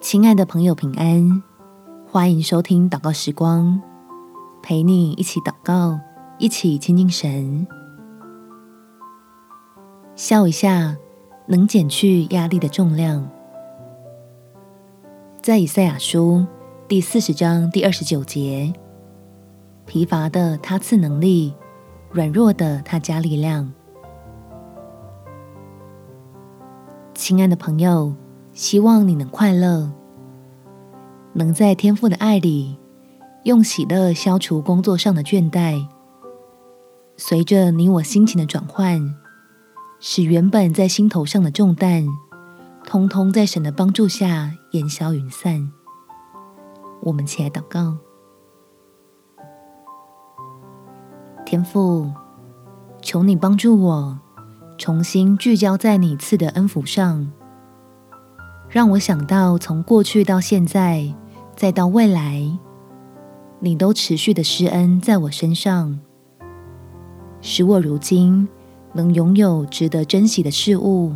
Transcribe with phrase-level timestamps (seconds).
[0.00, 1.42] 亲爱的朋友，平安！
[2.06, 3.82] 欢迎收听祷告时光，
[4.62, 5.98] 陪你一起祷告，
[6.38, 7.66] 一起亲近神。
[10.14, 10.96] 笑一下，
[11.48, 13.28] 能减去压力的重量。
[15.42, 16.46] 在以赛亚书
[16.86, 18.72] 第四十章第二十九节，
[19.84, 21.52] 疲乏的他赐能力，
[22.12, 23.72] 软弱的他加力量。
[27.14, 28.14] 亲爱的朋友。
[28.58, 29.88] 希望你能快乐，
[31.32, 32.76] 能在天父的爱里，
[33.44, 35.86] 用喜乐消除工作上的倦怠。
[37.16, 39.14] 随着你我心情的转换，
[40.00, 42.04] 使原本在心头上的重担，
[42.84, 45.70] 通通在神的帮助下烟消云散。
[47.02, 47.96] 我们起来祷告，
[51.46, 52.10] 天父，
[53.00, 54.18] 求你帮助我，
[54.76, 57.30] 重新聚焦在你赐的恩福上。
[58.70, 61.14] 让我想到，从过去到现在，
[61.56, 62.46] 再到未来，
[63.60, 65.98] 你都持续的施恩在我身上，
[67.40, 68.46] 使我如今
[68.92, 71.14] 能拥有值得珍惜的事物，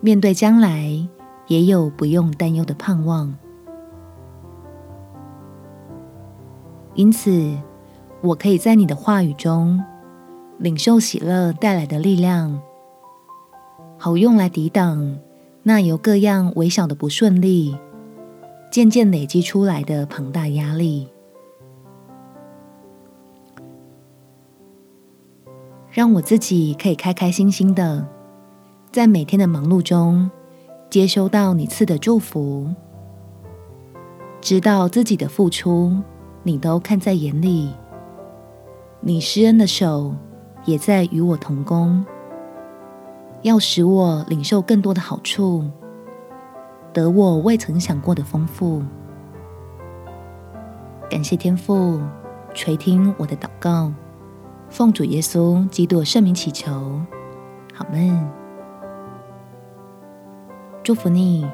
[0.00, 1.08] 面对将来
[1.46, 3.34] 也有不用担忧的盼望。
[6.94, 7.56] 因此，
[8.20, 9.82] 我可以在你的话语中
[10.58, 12.60] 领受喜乐带来的力量，
[13.98, 15.18] 好用来抵挡。
[15.68, 17.76] 那由各样微小的不顺利，
[18.70, 21.08] 渐渐累积出来的庞大压力，
[25.90, 28.06] 让我自己可以开开心心的，
[28.92, 30.30] 在每天的忙碌中，
[30.88, 32.72] 接收到你赐的祝福，
[34.40, 35.96] 知道自己的付出，
[36.44, 37.74] 你都看在眼里，
[39.00, 40.14] 你施恩的手
[40.64, 42.06] 也在与我同工。
[43.46, 45.70] 要使我领受更多的好处，
[46.92, 48.82] 得我未曾想过的丰富。
[51.08, 52.00] 感谢天父
[52.52, 53.92] 垂听我的祷告，
[54.68, 57.00] 奉主耶稣基督圣名祈求，
[57.78, 58.28] 阿们。
[60.82, 61.48] 祝福你，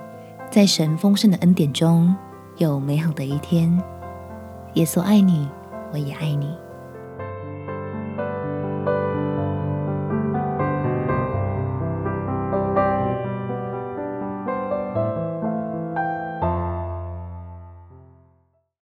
[0.50, 2.16] 在神丰盛的恩典中
[2.56, 3.70] 有美好的一天。
[4.76, 5.46] 耶稣爱你，
[5.92, 6.56] 我也爱你。